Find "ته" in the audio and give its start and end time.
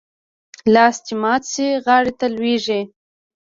2.19-2.27